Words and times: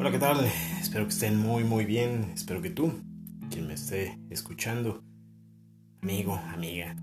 Hola, 0.00 0.12
¿qué 0.12 0.18
tal? 0.20 0.44
Espero 0.80 1.06
que 1.06 1.12
estén 1.12 1.36
muy, 1.36 1.64
muy 1.64 1.84
bien. 1.84 2.30
Espero 2.32 2.62
que 2.62 2.70
tú, 2.70 2.92
quien 3.50 3.66
me 3.66 3.74
esté 3.74 4.16
escuchando, 4.30 5.02
amigo, 6.02 6.36
amiga, 6.36 6.94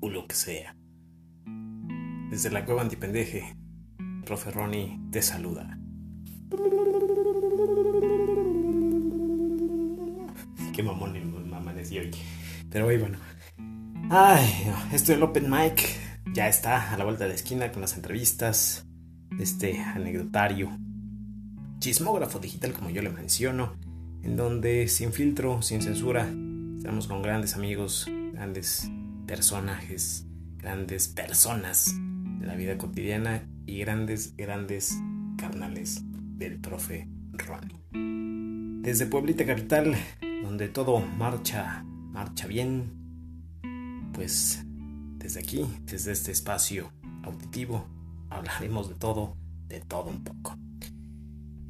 o 0.00 0.08
lo 0.08 0.26
que 0.26 0.34
sea. 0.34 0.74
Desde 2.30 2.50
la 2.50 2.64
cueva 2.64 2.80
antipendeje, 2.80 3.54
profe 4.24 4.50
Ronnie 4.50 4.98
te 5.10 5.20
saluda. 5.20 5.78
Qué 10.72 10.82
mamón 10.82 11.50
me 11.50 11.54
amanecí 11.54 11.98
hoy. 11.98 12.12
Pero 12.70 12.86
hoy, 12.86 12.96
bueno. 12.96 13.18
Ay, 14.08 14.48
esto 14.90 15.12
del 15.12 15.22
Open 15.22 15.50
Mic 15.50 15.82
ya 16.32 16.48
está 16.48 16.94
a 16.94 16.96
la 16.96 17.04
vuelta 17.04 17.24
de 17.24 17.28
la 17.28 17.36
esquina 17.36 17.70
con 17.70 17.82
las 17.82 17.94
entrevistas, 17.94 18.86
este 19.38 19.78
anecdotario, 19.80 20.70
chismógrafo 21.80 22.38
digital 22.38 22.74
como 22.74 22.90
yo 22.90 23.00
le 23.00 23.08
menciono, 23.08 23.72
en 24.22 24.36
donde 24.36 24.86
sin 24.86 25.14
filtro, 25.14 25.62
sin 25.62 25.80
censura, 25.80 26.30
estamos 26.76 27.06
con 27.06 27.22
grandes 27.22 27.54
amigos, 27.54 28.06
grandes 28.34 28.90
personajes, 29.26 30.26
grandes 30.58 31.08
personas 31.08 31.94
de 32.38 32.46
la 32.46 32.54
vida 32.54 32.76
cotidiana 32.76 33.48
y 33.64 33.78
grandes, 33.78 34.36
grandes 34.36 34.94
carnales 35.38 36.02
del 36.36 36.58
profe 36.60 37.08
Ronnie. 37.32 37.80
Desde 38.82 39.06
Pueblita 39.06 39.46
Capital, 39.46 39.96
donde 40.42 40.68
todo 40.68 41.00
marcha, 41.00 41.82
marcha 42.12 42.46
bien, 42.46 42.92
pues 44.12 44.62
desde 45.16 45.40
aquí, 45.40 45.66
desde 45.86 46.12
este 46.12 46.30
espacio 46.30 46.92
auditivo, 47.22 47.86
hablaremos 48.28 48.90
de 48.90 48.96
todo, 48.96 49.34
de 49.66 49.80
todo 49.80 50.10
un 50.10 50.22
poco. 50.24 50.58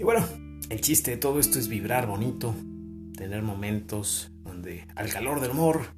Y 0.01 0.03
bueno, 0.03 0.25
el 0.71 0.81
chiste 0.81 1.11
de 1.11 1.17
todo 1.19 1.39
esto 1.39 1.59
es 1.59 1.69
vibrar 1.69 2.07
bonito, 2.07 2.55
tener 3.19 3.43
momentos 3.43 4.33
donde 4.43 4.89
al 4.97 5.11
calor 5.13 5.43
del 5.43 5.51
humor, 5.51 5.95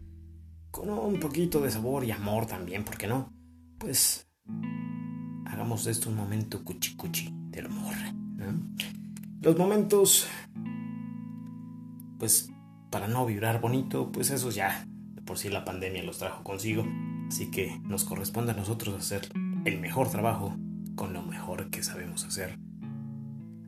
con 0.73 0.91
un 0.91 1.21
poquito 1.21 1.61
de 1.61 1.71
sabor 1.71 2.03
y 2.03 2.11
amor 2.11 2.47
también, 2.47 2.85
¿por 2.85 2.99
qué 2.99 3.07
no? 3.07 3.33
Pues 3.79 4.29
hagamos 5.47 5.85
de 5.85 5.93
esto 5.93 6.11
un 6.11 6.17
momento 6.17 6.65
cuchi 6.65 6.97
cuchi 6.97 7.31
del 7.33 7.67
amor. 7.67 7.95
Los 9.41 9.57
momentos, 9.57 10.27
pues 12.19 12.51
para 12.91 13.07
no 13.07 13.25
vibrar 13.25 13.61
bonito, 13.61 14.11
pues 14.11 14.31
eso 14.31 14.51
ya, 14.51 14.85
de 15.15 15.23
por 15.23 15.39
sí 15.39 15.49
la 15.49 15.65
pandemia 15.65 16.03
los 16.03 16.19
trajo 16.19 16.43
consigo, 16.43 16.85
así 17.29 17.53
que 17.53 17.79
nos 17.85 18.03
corresponde 18.03 18.51
a 18.51 18.57
nosotros 18.57 18.97
hacer 18.97 19.29
el 19.65 19.79
mejor 19.79 20.11
trabajo 20.11 20.57
con 20.97 21.13
lo 21.13 21.23
mejor 21.23 21.71
que 21.71 21.85
sabemos 21.85 22.25
hacer 22.25 22.59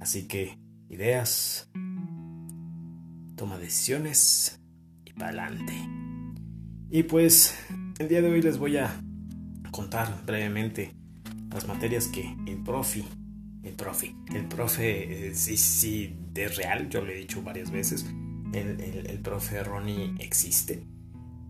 Así 0.05 0.29
que 0.29 0.59
ideas, 0.91 1.71
toma 3.37 3.57
decisiones 3.57 4.61
y 5.03 5.15
para 5.15 5.29
adelante. 5.29 5.73
Y 6.91 7.05
pues 7.05 7.59
el 7.99 8.09
día 8.09 8.21
de 8.21 8.31
hoy 8.31 8.43
les 8.43 8.59
voy 8.59 8.77
a 8.77 9.03
contar 9.71 10.23
brevemente 10.27 10.95
las 11.51 11.67
materias 11.67 12.09
que 12.09 12.37
el 12.47 12.63
profe, 12.63 13.03
el 13.63 13.73
profe, 13.73 14.15
el 14.35 14.45
profe 14.47 15.29
eh, 15.29 15.35
sí, 15.35 15.57
sí, 15.57 16.15
es 16.35 16.57
real, 16.59 16.91
yo 16.91 17.03
lo 17.03 17.11
he 17.11 17.17
dicho 17.17 17.41
varias 17.41 17.71
veces, 17.71 18.05
el, 18.53 18.79
el, 19.07 19.21
profe 19.21 19.65
Ronnie 19.65 20.17
existe. 20.19 20.85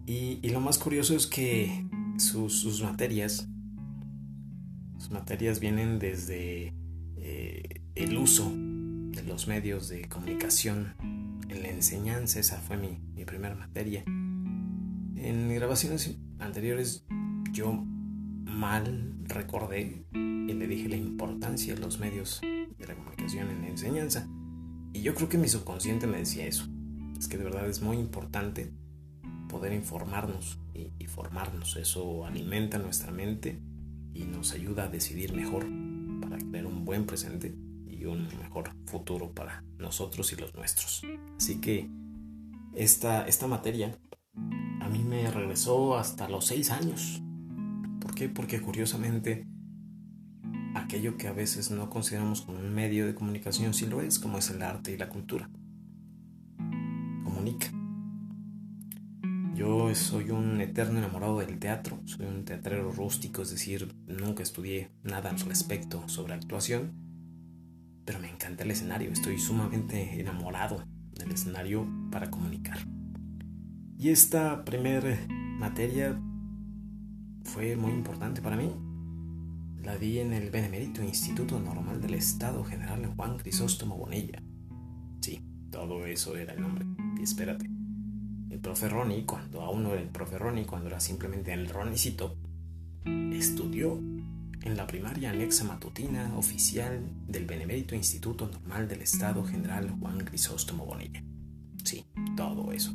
Y, 0.07 0.39
y, 0.43 0.51
lo 0.51 0.61
más 0.61 0.79
curioso 0.79 1.17
es 1.17 1.27
que 1.27 1.89
sus, 2.19 2.61
sus 2.61 2.85
materias, 2.85 3.49
sus 4.99 5.11
materias 5.11 5.59
vienen 5.59 5.99
desde 5.99 6.73
eh, 7.17 7.81
el 7.95 8.17
uso 8.19 8.51
de 8.53 9.23
los 9.23 9.47
medios 9.47 9.89
de 9.89 10.09
comunicación 10.09 10.95
en 11.49 11.63
la 11.63 11.69
enseñanza, 11.69 12.41
esa 12.41 12.59
fue 12.59 12.77
mi, 12.77 12.99
mi 13.15 13.25
primera 13.25 13.55
materia. 13.55 14.03
En 14.05 15.55
grabaciones 15.55 16.17
anteriores 16.41 17.05
yo 17.53 17.85
mal 18.45 19.15
recordé 19.23 20.05
y 20.13 20.53
le 20.53 20.67
dije 20.67 20.89
la 20.89 20.97
importancia 20.97 21.75
de 21.75 21.81
los 21.81 22.01
medios 22.01 22.41
de 22.43 22.87
la 22.87 22.97
comunicación 22.97 23.49
en 23.51 23.63
la 23.63 23.69
enseñanza. 23.69 24.29
Y 24.93 25.03
yo 25.03 25.15
creo 25.15 25.29
que 25.29 25.39
mi 25.39 25.49
subconsciente 25.49 26.09
me 26.09 26.19
decía 26.19 26.47
eso. 26.47 26.67
Es 27.17 27.29
que 27.29 27.39
de 27.39 27.45
verdad 27.45 27.69
es 27.69 27.81
muy 27.81 27.99
importante 27.99 28.73
poder 29.49 29.73
informarnos 29.73 30.59
y, 30.75 30.91
y 30.99 31.07
formarnos. 31.07 31.77
Eso 31.77 32.27
alimenta 32.27 32.79
nuestra 32.79 33.13
mente 33.13 33.61
y 34.13 34.25
nos 34.25 34.53
ayuda 34.53 34.85
a 34.85 34.89
decidir 34.89 35.33
mejor 35.33 35.65
para 36.21 36.39
crear 36.39 36.67
un 36.67 36.85
buen 36.85 37.07
presente 37.07 37.55
un 38.07 38.29
mejor 38.39 38.71
futuro 38.87 39.33
para 39.33 39.65
nosotros 39.79 40.33
y 40.33 40.37
los 40.37 40.55
nuestros. 40.55 41.03
Así 41.37 41.61
que 41.61 41.89
esta, 42.75 43.27
esta 43.27 43.47
materia 43.47 43.99
a 44.81 44.89
mí 44.89 45.03
me 45.05 45.31
regresó 45.31 45.97
hasta 45.97 46.29
los 46.29 46.47
seis 46.47 46.71
años. 46.71 47.23
¿Por 48.01 48.15
qué? 48.15 48.29
Porque 48.29 48.61
curiosamente 48.61 49.47
aquello 50.75 51.17
que 51.17 51.29
a 51.29 51.33
veces 51.33 51.71
no 51.71 51.89
consideramos 51.89 52.43
como 52.43 52.59
un 52.59 52.75
medio 52.75 53.07
de 53.07 53.15
comunicación 53.15 53.75
sí 53.75 53.87
lo 53.87 54.01
es, 54.01 54.19
como 54.19 54.39
es 54.39 54.51
el 54.51 54.63
arte 54.63 54.93
y 54.93 54.97
la 54.97 55.09
cultura. 55.09 55.49
Comunica. 57.25 57.69
Yo 59.55 59.95
soy 59.95 60.31
un 60.31 60.61
eterno 60.61 60.99
enamorado 60.99 61.39
del 61.39 61.61
teatro, 61.61 62.01
soy 62.07 62.27
un 62.27 62.45
teatrero 62.45 62.91
rústico, 62.91 63.43
es 63.43 63.51
decir, 63.51 63.95
nunca 64.07 64.43
estudié 64.43 64.91
nada 65.05 65.31
al 65.31 65.39
respecto 65.39 66.09
sobre 66.09 66.35
actuación, 66.35 67.04
pero 68.05 68.19
me 68.19 68.31
encanta 68.31 68.65
el 68.65 68.71
escenario, 68.71 69.11
estoy 69.11 69.39
sumamente 69.39 70.21
enamorado 70.21 70.85
del 71.13 71.31
escenario 71.31 71.87
para 72.11 72.31
comunicar. 72.31 72.79
Y 73.99 74.11
esta 74.11 74.65
primera 74.65 75.17
materia 75.59 76.21
fue 77.45 77.77
muy 77.77 77.93
importante 77.93 78.43
para 78.43 78.57
mí. 78.57 78.71
La 79.83 79.97
di 79.97 80.19
en 80.19 80.33
el 80.33 80.51
Benemérito 80.51 81.03
Instituto 81.03 81.61
Normal 81.61 82.01
del 82.01 82.15
Estado 82.15 82.65
General 82.65 83.07
Juan 83.17 83.39
Crisóstomo 83.39 83.97
Bonilla. 83.97 84.43
Sí, 85.21 85.41
todo 85.71 86.07
eso 86.07 86.37
era 86.37 86.55
el 86.55 86.61
nombre. 86.61 86.87
Y 87.19 87.23
espérate, 87.23 87.67
el 88.51 88.61
profe 88.61 88.89
Ronnie, 88.89 89.25
cuando 89.25 89.63
aún 89.63 89.83
no 89.83 89.93
era 89.93 90.01
el 90.01 90.09
profe 90.09 90.39
Ronnie, 90.39 90.67
cuando 90.67 90.89
era 90.89 91.01
simplemente 91.01 91.53
el 91.53 91.69
Ronicito, 91.69 92.37
estudió 93.33 94.01
en 94.63 94.77
la 94.77 94.87
primaria 94.87 95.31
anexa 95.31 95.65
matutina 95.65 96.37
oficial 96.37 97.01
del 97.27 97.47
Benemérito 97.47 97.95
Instituto 97.95 98.49
Normal 98.49 98.89
del 98.89 99.03
Estado 99.03 99.45
General 99.45 99.91
Juan 100.01 100.19
Crisóstomo 100.25 100.87
Bonilla. 100.87 101.23
Sí, 101.85 102.05
todo 102.37 102.73
eso. 102.73 102.93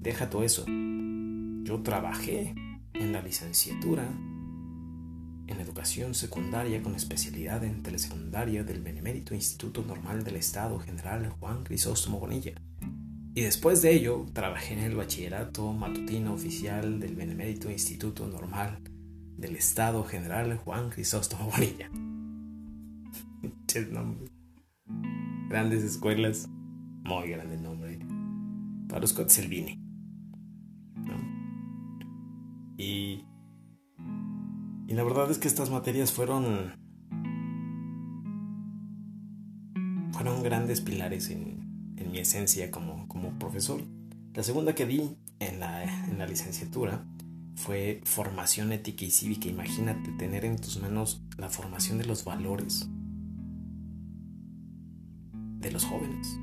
Deja 0.00 0.30
todo 0.30 0.42
eso. 0.42 0.64
Yo 0.66 1.82
trabajé 1.82 2.54
en 2.94 3.12
la 3.12 3.22
licenciatura 3.22 4.08
en 5.46 5.60
educación 5.60 6.14
secundaria 6.14 6.82
con 6.82 6.94
especialidad 6.94 7.64
en 7.64 7.82
telesecundaria 7.82 8.62
del 8.64 8.82
Benemérito 8.82 9.34
Instituto 9.34 9.82
Normal 9.82 10.22
del 10.22 10.36
Estado 10.36 10.78
General 10.78 11.28
Juan 11.28 11.64
Crisóstomo 11.64 12.20
Bonilla. 12.20 12.52
Y 13.34 13.42
después 13.42 13.82
de 13.82 13.94
ello, 13.94 14.26
trabajé 14.32 14.74
en 14.74 14.80
el 14.80 14.96
bachillerato 14.96 15.72
matutino 15.72 16.32
oficial 16.32 16.98
del 16.98 17.14
Benemérito 17.14 17.70
Instituto 17.70 18.26
Normal 18.26 18.80
del 19.40 19.56
Estado 19.56 20.04
General 20.04 20.56
Juan 20.58 20.90
Crisóstomo 20.90 21.50
Bonilla. 21.50 21.90
Grandes 25.48 25.82
escuelas, 25.82 26.48
muy 27.04 27.30
grande 27.30 27.56
nombre. 27.56 27.98
Para 28.88 29.00
los 29.00 29.12
Selvini. 29.28 29.80
Y, 32.76 33.24
y 34.86 34.94
la 34.94 35.04
verdad 35.04 35.30
es 35.30 35.38
que 35.38 35.48
estas 35.48 35.70
materias 35.70 36.12
fueron 36.12 36.72
fueron 40.12 40.42
grandes 40.42 40.80
pilares 40.80 41.30
en, 41.30 41.94
en 41.96 42.10
mi 42.10 42.18
esencia 42.18 42.70
como, 42.70 43.08
como 43.08 43.38
profesor. 43.38 43.82
La 44.34 44.42
segunda 44.42 44.74
que 44.74 44.86
di 44.86 45.16
en 45.38 45.60
la, 45.60 45.84
en 46.08 46.18
la 46.18 46.26
licenciatura 46.26 47.04
fue 47.60 48.00
formación 48.04 48.72
ética 48.72 49.04
y 49.04 49.10
cívica. 49.10 49.48
Imagínate 49.48 50.10
tener 50.12 50.44
en 50.46 50.58
tus 50.58 50.80
manos 50.80 51.22
la 51.36 51.50
formación 51.50 51.98
de 51.98 52.06
los 52.06 52.24
valores 52.24 52.88
de 55.58 55.70
los 55.70 55.84
jóvenes. 55.84 56.38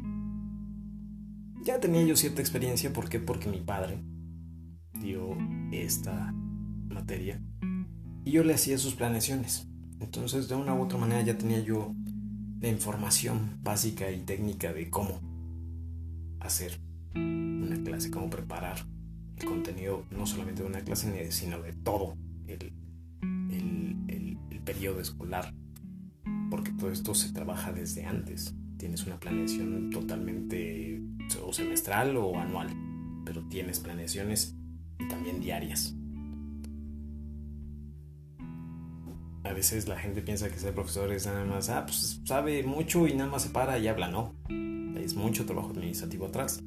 Ya 1.64 1.80
tenía 1.80 2.04
yo 2.04 2.16
cierta 2.16 2.42
experiencia, 2.42 2.94
¿por 2.94 3.10
qué? 3.10 3.20
Porque 3.20 3.50
mi 3.50 3.60
padre 3.60 4.00
dio 4.94 5.36
esta 5.72 6.32
materia 6.88 7.42
y 8.24 8.32
yo 8.32 8.44
le 8.44 8.54
hacía 8.54 8.78
sus 8.78 8.94
planeaciones. 8.94 9.68
Entonces, 10.00 10.48
de 10.48 10.56
una 10.56 10.76
u 10.76 10.84
otra 10.84 11.00
manera 11.00 11.22
ya 11.24 11.38
tenía 11.38 11.60
yo 11.60 11.96
la 12.60 12.70
información 12.70 13.58
básica 13.64 14.12
y 14.12 14.22
técnica 14.22 14.72
de 14.72 14.90
cómo 14.92 15.20
hacer 16.40 16.80
una 17.16 17.82
clase, 17.84 18.12
cómo 18.12 18.30
preparar 18.30 18.86
contenido 19.46 20.06
no 20.12 20.26
solamente 20.26 20.64
de 20.64 20.70
una 20.70 20.82
clase, 20.82 21.32
sino 21.32 21.62
de 21.62 21.74
todo 21.74 22.16
el, 22.48 22.74
el, 23.52 24.38
el, 24.50 24.60
periodo 24.62 25.00
escolar. 25.00 25.54
porque 26.50 26.72
todo 26.72 26.92
esto 26.92 27.14
se 27.14 27.32
trabaja 27.32 27.72
desde 27.72 28.06
antes. 28.06 28.54
Tienes 28.78 29.06
una 29.06 29.20
planeación 29.20 29.90
totalmente 29.90 31.02
o 31.44 31.54
semestral 31.54 32.16
o 32.18 32.38
anual, 32.38 32.70
pero 33.26 33.44
tienes 33.48 33.80
planeaciones 33.80 34.56
y 35.00 35.08
también 35.08 35.40
diarias. 35.40 35.96
A 39.44 39.54
veces 39.54 39.88
la 39.88 39.98
gente 39.98 40.22
piensa 40.22 40.50
que 40.50 40.60
ser 40.60 40.74
profesor 40.74 41.12
es 41.14 41.26
nada 41.26 41.46
más, 41.46 41.70
ah, 41.70 41.86
pues 41.86 42.22
sabe 42.26 42.64
mucho 42.64 43.08
y 43.08 43.14
nada 43.14 43.30
más 43.30 43.44
se 43.44 43.50
para 43.50 43.80
y 43.80 43.88
habla, 43.88 44.10
no. 44.10 44.36
Es 44.98 45.16
mucho 45.16 45.46
trabajo 45.46 45.70
administrativo 45.70 46.26
atrás. 46.26 46.62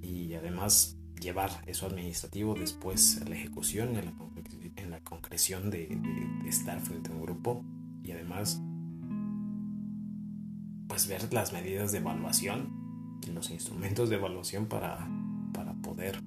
Y 0.00 0.32
además 0.32 0.96
llevar 1.24 1.50
eso 1.66 1.86
administrativo 1.86 2.54
después 2.54 3.20
a 3.22 3.28
la 3.28 3.34
ejecución 3.34 3.94
y 3.94 4.80
en 4.80 4.90
la 4.90 5.00
concreción 5.00 5.70
de, 5.70 5.88
estar 6.46 6.80
frente 6.80 7.10
a 7.10 7.14
un 7.14 7.22
grupo 7.22 7.64
y 8.02 8.12
además 8.12 8.60
pues 10.86 11.08
ver 11.08 11.32
las 11.32 11.52
medidas 11.52 11.90
de 11.90 11.98
evaluación 11.98 12.84
los 13.32 13.50
instrumentos 13.50 14.10
de 14.10 14.16
evaluación 14.16 14.66
para, 14.66 15.08
para 15.52 15.72
poder 15.74 16.22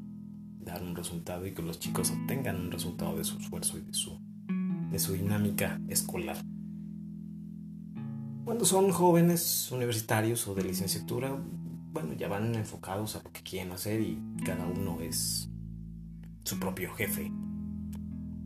dar 0.60 0.82
un 0.82 0.96
resultado 0.96 1.46
y 1.46 1.54
que 1.54 1.62
los 1.62 1.80
chicos 1.80 2.12
obtengan 2.12 2.60
un 2.60 2.72
resultado 2.72 3.16
de 3.16 3.24
su 3.24 3.38
esfuerzo 3.38 3.78
y 3.78 3.82
de 3.82 3.94
su, 3.94 4.20
de 4.92 5.00
su 5.00 5.14
dinámica 5.14 5.80
escolar. 5.88 6.38
Cuando 8.46 8.66
son 8.66 8.92
jóvenes 8.92 9.72
universitarios 9.72 10.48
o 10.48 10.56
de 10.56 10.64
licenciatura, 10.64 11.38
bueno, 11.98 12.14
ya 12.14 12.28
van 12.28 12.54
enfocados 12.54 13.16
a 13.16 13.24
lo 13.24 13.32
que 13.32 13.42
quieren 13.42 13.72
hacer 13.72 14.02
y 14.02 14.20
cada 14.46 14.68
uno 14.68 15.00
es 15.02 15.50
su 16.44 16.60
propio 16.60 16.94
jefe. 16.94 17.32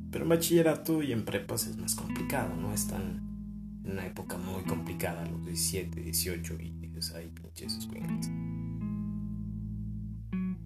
Pero 0.10 0.24
en 0.24 0.30
bachillerato 0.30 1.04
y 1.04 1.12
en 1.12 1.26
prepas 1.26 1.68
es 1.68 1.76
más 1.76 1.96
complicado, 1.96 2.56
¿no? 2.56 2.74
Están 2.74 3.82
en 3.84 3.92
una 3.92 4.06
época 4.06 4.38
muy 4.38 4.64
complicada, 4.64 5.26
los 5.26 5.46
17, 5.46 6.00
18 6.00 6.54
y 6.62 6.70
dices, 6.88 7.14
ay, 7.14 7.30
pinches 7.30 7.76
escuelas. 7.76 8.30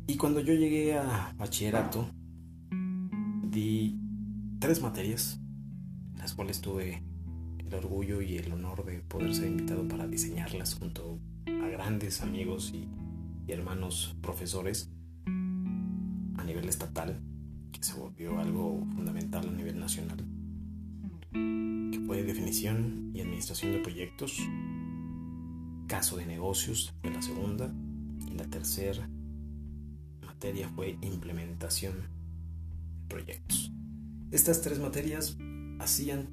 Y 0.06 0.18
cuando 0.18 0.40
yo 0.42 0.54
llegué 0.54 0.96
a 0.96 1.34
bachillerato, 1.40 2.08
di 3.50 4.00
tres 4.60 4.80
materias, 4.80 5.40
las 6.18 6.36
cuales 6.36 6.62
tuve 6.62 7.02
el 7.58 7.74
orgullo 7.74 8.22
y 8.22 8.38
el 8.38 8.52
honor 8.52 8.86
de 8.86 9.00
poder 9.00 9.34
ser 9.34 9.48
invitado 9.48 9.88
para 9.88 10.06
diseñarlas 10.06 10.76
junto 10.76 11.20
grandes 11.76 12.22
amigos 12.22 12.74
y, 12.74 12.88
hermanos 13.52 14.16
profesores 14.22 14.90
a 15.26 16.44
nivel 16.46 16.70
estatal, 16.70 17.22
que 17.74 17.84
se 17.84 18.00
volvió 18.00 18.40
algo 18.40 18.88
fundamental 18.96 19.50
a 19.50 19.52
nivel 19.52 19.78
nacional, 19.78 20.18
que 21.34 22.02
fue 22.08 22.24
definición 22.24 23.12
y 23.14 23.20
administración 23.20 23.74
de 23.74 23.80
proyectos, 23.80 24.38
caso 25.88 26.16
de 26.16 26.26
negocios 26.26 26.94
fue 27.02 27.12
la 27.12 27.22
segunda 27.22 27.70
y 28.26 28.36
la 28.36 28.46
tercera 28.46 29.10
materia 30.26 30.70
fue 30.70 30.98
implementación 31.02 31.96
de 33.02 33.08
proyectos. 33.10 33.74
Estas 34.32 34.62
tres 34.62 34.80
materias 34.80 35.38
hacían, 35.80 36.30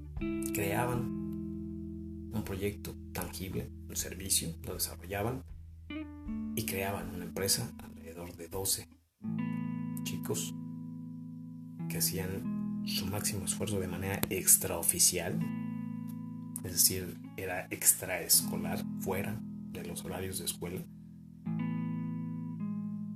creaban 0.54 1.21
un 2.32 2.44
proyecto 2.44 2.94
tangible, 3.12 3.70
un 3.88 3.96
servicio, 3.96 4.54
lo 4.66 4.74
desarrollaban 4.74 5.42
y 6.56 6.64
creaban 6.64 7.14
una 7.14 7.24
empresa 7.24 7.72
alrededor 7.78 8.36
de 8.36 8.48
12 8.48 8.88
chicos 10.04 10.54
que 11.88 11.98
hacían 11.98 12.82
su 12.86 13.06
máximo 13.06 13.44
esfuerzo 13.44 13.78
de 13.78 13.88
manera 13.88 14.20
extraoficial, 14.30 15.38
es 16.64 16.72
decir, 16.72 17.18
era 17.36 17.66
extraescolar, 17.70 18.84
fuera 19.00 19.40
de 19.70 19.84
los 19.84 20.04
horarios 20.04 20.38
de 20.38 20.46
escuela. 20.46 20.82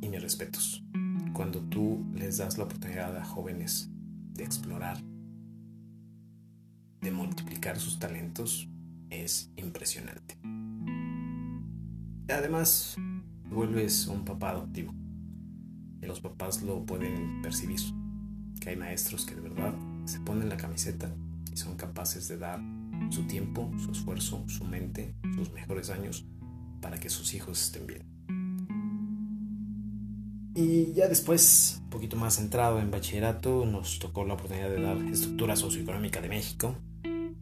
Y 0.00 0.08
mis 0.08 0.22
respetos, 0.22 0.84
cuando 1.32 1.60
tú 1.62 2.06
les 2.14 2.38
das 2.38 2.58
la 2.58 2.64
oportunidad 2.64 3.16
a 3.16 3.24
jóvenes 3.24 3.90
de 4.34 4.44
explorar, 4.44 5.02
de 7.00 7.10
multiplicar 7.10 7.78
sus 7.78 7.98
talentos, 7.98 8.68
es 9.10 9.50
impresionante. 9.56 10.36
Además, 12.28 12.96
vuelves 13.50 14.06
un 14.08 14.24
papá 14.24 14.50
adoptivo. 14.50 14.92
Y 16.02 16.06
los 16.06 16.20
papás 16.20 16.62
lo 16.62 16.84
pueden 16.84 17.40
percibir. 17.42 17.80
Que 18.60 18.70
hay 18.70 18.76
maestros 18.76 19.24
que 19.26 19.34
de 19.34 19.42
verdad 19.42 19.74
se 20.04 20.20
ponen 20.20 20.48
la 20.48 20.56
camiseta 20.56 21.14
y 21.52 21.56
son 21.56 21.76
capaces 21.76 22.28
de 22.28 22.38
dar 22.38 22.60
su 23.10 23.24
tiempo, 23.26 23.70
su 23.78 23.92
esfuerzo, 23.92 24.44
su 24.48 24.64
mente, 24.64 25.14
sus 25.34 25.52
mejores 25.52 25.90
años 25.90 26.26
para 26.80 26.98
que 26.98 27.08
sus 27.08 27.34
hijos 27.34 27.60
estén 27.60 27.86
bien. 27.86 28.16
Y 30.54 30.94
ya 30.94 31.06
después, 31.06 31.80
un 31.84 31.90
poquito 31.90 32.16
más 32.16 32.36
centrado 32.36 32.80
en 32.80 32.90
bachillerato, 32.90 33.66
nos 33.66 33.98
tocó 33.98 34.24
la 34.24 34.34
oportunidad 34.34 34.70
de 34.70 34.80
dar 34.80 34.96
estructura 35.12 35.54
socioeconómica 35.54 36.22
de 36.22 36.30
México 36.30 36.74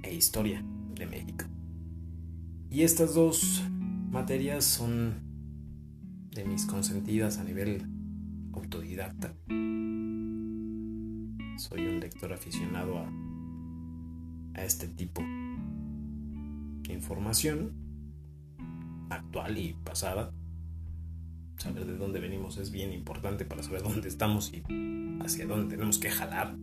e 0.03 0.13
historia 0.13 0.65
de 0.95 1.07
México. 1.07 1.45
Y 2.75 2.83
estas 2.83 3.15
dos 3.15 3.63
materias 4.11 4.65
son 4.65 5.15
de 6.33 6.45
mis 6.45 6.67
consentidas 6.67 7.39
a 7.39 7.45
nivel 7.45 7.85
autodidacta. 8.53 9.33
Soy 11.57 11.87
un 11.87 12.01
lector 12.01 12.33
aficionado 12.33 12.99
a, 12.99 13.09
a 14.55 14.65
este 14.65 14.89
tipo 14.89 15.23
de 15.23 16.93
información 16.93 17.77
actual 19.09 19.57
y 19.57 19.75
pasada. 19.85 20.35
Saber 21.59 21.87
de 21.87 21.97
dónde 21.97 22.19
venimos 22.19 22.59
es 22.59 22.73
bien 22.73 22.93
importante 22.93 23.45
para 23.45 23.63
saber 23.63 23.83
dónde 23.85 24.09
estamos 24.09 24.53
y 24.53 24.65
hacia 25.23 25.47
dónde 25.47 25.77
tenemos 25.77 25.99
que 25.99 26.11
jalar. 26.11 26.57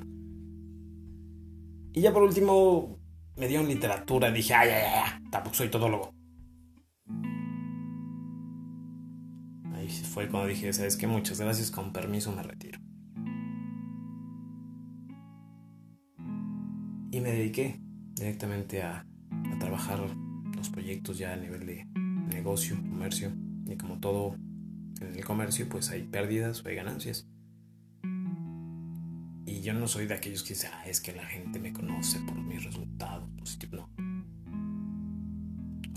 Y 1.94 2.02
ya 2.02 2.12
por 2.12 2.24
último, 2.24 3.01
me 3.42 3.48
dio 3.48 3.60
en 3.60 3.68
literatura. 3.68 4.32
Dije, 4.32 4.54
ay, 4.54 4.70
ay, 4.70 4.84
ay, 5.04 5.30
tampoco 5.32 5.56
soy 5.56 5.70
todólogo. 5.70 6.14
Ahí 9.74 9.90
fue 9.90 10.30
cuando 10.30 10.48
dije, 10.48 10.72
¿sabes 10.72 10.96
qué? 10.96 11.08
Muchas 11.08 11.42
gracias, 11.42 11.72
con 11.72 11.92
permiso 11.92 12.32
me 12.32 12.44
retiro. 12.44 12.80
Y 17.12 17.20
me 17.20 17.32
dediqué 17.32 17.82
directamente 18.14 18.84
a, 18.84 19.08
a 19.32 19.60
trabajar 19.60 20.00
los 20.56 20.70
proyectos 20.70 21.18
ya 21.18 21.34
a 21.34 21.36
nivel 21.36 21.66
de 21.66 21.88
negocio, 22.30 22.76
comercio. 22.76 23.32
Y 23.66 23.76
como 23.76 24.00
todo 24.00 24.36
en 25.02 25.16
el 25.16 25.26
comercio, 25.26 25.68
pues 25.68 25.90
hay 25.90 26.04
pérdidas 26.04 26.64
o 26.64 26.70
hay 26.70 26.76
ganancias. 26.76 27.28
Y 29.48 29.62
yo 29.62 29.74
no 29.74 29.88
soy 29.88 30.06
de 30.06 30.14
aquellos 30.14 30.44
que 30.44 30.54
dicen, 30.54 30.70
ah, 30.76 30.88
es 30.88 31.02
que 31.02 31.12
la 31.12 31.26
gente 31.26 31.60
me 31.60 31.74
conoce 31.74 32.20
por 32.20 32.40
mis 32.40 32.64
resultados 32.64 33.21
No. 33.72 33.90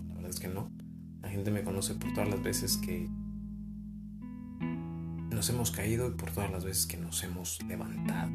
La 0.08 0.14
verdad 0.14 0.30
es 0.30 0.40
que 0.40 0.48
no. 0.48 0.70
La 1.22 1.28
gente 1.28 1.50
me 1.50 1.62
conoce 1.62 1.94
por 1.94 2.12
todas 2.12 2.28
las 2.28 2.42
veces 2.42 2.76
que 2.78 3.08
nos 5.30 5.48
hemos 5.50 5.70
caído 5.70 6.08
y 6.08 6.12
por 6.12 6.30
todas 6.30 6.50
las 6.50 6.64
veces 6.64 6.86
que 6.86 6.96
nos 6.96 7.22
hemos 7.24 7.62
levantado. 7.64 8.30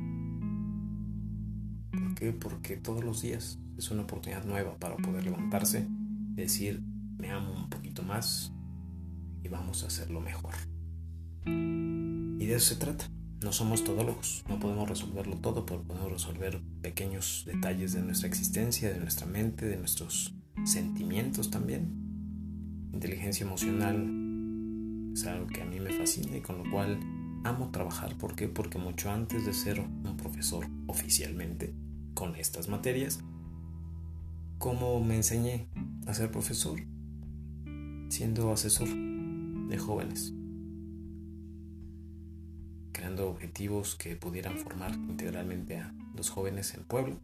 ¿Por 1.92 2.16
qué? 2.16 2.32
Porque 2.34 2.78
todos 2.78 3.04
los 3.04 3.22
días 3.22 3.60
es 3.78 3.92
una 3.92 4.04
oportunidad 4.04 4.46
nueva 4.46 4.78
para 4.78 4.98
poder 4.98 5.24
levantarse 5.24 5.88
y 6.34 6.36
decir, 6.36 6.84
me 7.18 7.32
amo 7.32 7.54
un 7.54 7.70
poquito 7.70 8.04
más 8.04 8.52
y 9.44 9.48
vamos 9.48 9.84
a 9.84 9.88
hacerlo 9.88 10.22
mejor. 10.22 10.54
Y 11.46 12.46
de 12.46 12.56
eso 12.56 12.74
se 12.74 12.76
trata. 12.76 13.06
No 13.42 13.54
somos 13.54 13.86
todólogos, 13.86 14.44
no 14.50 14.60
podemos 14.60 14.90
resolverlo 14.90 15.38
todo, 15.38 15.66
pero 15.66 15.82
podemos 15.82 16.12
resolver 16.12 16.60
pequeños 16.82 17.44
detalles 17.46 17.94
de 17.94 18.02
nuestra 18.02 18.28
existencia, 18.28 18.92
de 18.92 19.00
nuestra 19.00 19.28
mente, 19.28 19.66
de 19.66 19.78
nuestros 19.78 20.36
sentimientos 20.66 21.50
también. 21.50 22.90
Inteligencia 22.92 23.46
emocional 23.46 25.14
es 25.14 25.26
algo 25.26 25.48
que 25.48 25.62
a 25.62 25.66
mí 25.66 25.80
me 25.80 25.94
fascina 25.94 26.36
y 26.36 26.42
con 26.42 26.58
lo 26.58 26.70
cual 26.70 27.00
amo 27.46 27.70
trabajar. 27.72 28.18
¿Por 28.18 28.36
qué? 28.36 28.50
Porque 28.50 28.78
mucho 28.78 29.10
antes 29.10 29.46
de 29.46 29.54
ser 29.54 29.80
un 29.80 30.18
profesor 30.18 30.68
oficialmente 30.88 31.74
con 32.16 32.36
estas 32.36 32.68
materias, 32.68 33.22
como 34.58 35.02
me 35.02 35.16
enseñé 35.16 35.70
a 36.08 36.14
ser 36.14 36.30
profesor, 36.30 36.82
siendo 38.10 38.52
asesor 38.52 38.90
de 38.90 39.78
jóvenes 39.78 40.34
objetivos 43.18 43.96
que 43.96 44.16
pudieran 44.16 44.58
formar 44.58 44.94
integralmente 44.94 45.80
a 45.80 45.94
los 46.16 46.30
jóvenes 46.30 46.74
en 46.76 46.84
pueblo. 46.84 47.20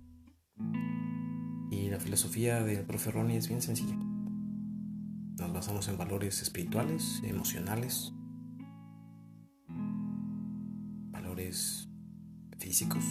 Y 1.70 1.90
la 1.90 2.00
filosofía 2.00 2.64
del 2.64 2.86
profe 2.86 3.12
Ronnie 3.12 3.38
es 3.38 3.48
bien 3.48 3.62
sencilla. 3.62 3.96
Nos 3.96 5.54
basamos 5.54 5.88
en 5.90 5.98
valores 5.98 6.42
espirituales, 6.42 7.22
emocionales, 7.24 8.14
valores 11.12 11.90
físicos 12.58 13.04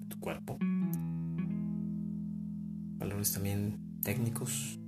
de 0.00 0.06
tu 0.06 0.18
cuerpo, 0.18 0.58
valores 2.98 3.32
también 3.32 4.00
técnicos, 4.02 4.78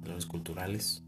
valores 0.00 0.26
culturales. 0.26 1.04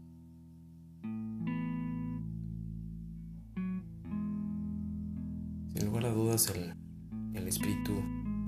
El, 6.33 7.47
espíritu, 7.47 7.93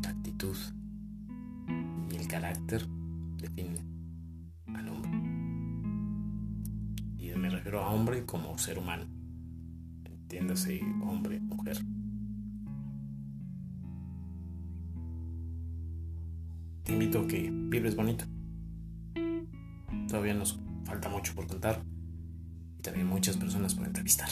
la 0.01 0.09
actitud 0.09 0.57
y 2.11 2.15
el 2.15 2.27
carácter 2.27 2.83
definen 3.37 3.77
al 4.73 4.89
hombre. 4.89 5.11
Y 7.19 7.29
me 7.37 7.47
refiero 7.47 7.83
a 7.83 7.91
hombre 7.91 8.25
como 8.25 8.57
ser 8.57 8.79
humano. 8.79 9.05
Entiéndase, 10.03 10.81
hombre, 11.03 11.39
mujer. 11.39 11.77
Te 16.85 16.91
invito 16.91 17.19
a 17.19 17.27
que 17.27 17.51
vibres 17.51 17.95
bonito. 17.95 18.25
Todavía 20.07 20.33
nos 20.33 20.59
falta 20.85 21.07
mucho 21.07 21.35
por 21.35 21.45
contar 21.45 21.83
y 22.79 22.81
también 22.81 23.05
muchas 23.05 23.37
personas 23.37 23.75
por 23.75 23.85
entrevistar. 23.85 24.29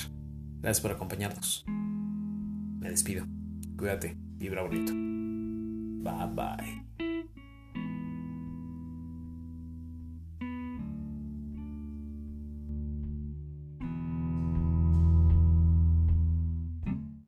Gracias 0.60 0.82
por 0.82 0.92
acompañarnos. 0.92 1.64
Me 1.68 2.90
despido. 2.90 3.28
Cuídate, 3.84 4.16
vibra 4.38 4.62
bonito. 4.62 4.94
Bye 4.94 6.28
bye. 6.34 6.93